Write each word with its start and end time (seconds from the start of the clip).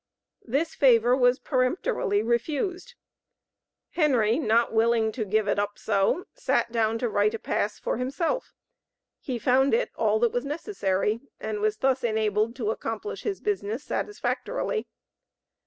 This 0.47 0.73
favor 0.73 1.15
was 1.15 1.37
peremptorily 1.37 2.23
refused. 2.23 2.95
Henry, 3.91 4.39
"not 4.39 4.73
willing 4.73 5.11
to 5.11 5.23
give 5.25 5.47
it 5.47 5.59
up 5.59 5.77
so," 5.77 6.25
sat 6.33 6.71
down 6.71 6.97
to 6.97 7.07
write 7.07 7.35
a 7.35 7.37
pass 7.37 7.77
for 7.77 7.97
himself; 7.97 8.51
he 9.19 9.37
found 9.37 9.75
it 9.75 9.91
all 9.95 10.17
that 10.17 10.31
was 10.31 10.43
necessary, 10.43 11.19
and 11.39 11.59
was 11.59 11.77
thus 11.77 12.03
enabled 12.03 12.55
to 12.55 12.71
accomplish 12.71 13.21
his 13.21 13.41
business 13.41 13.83
satisfactorily. 13.83 14.87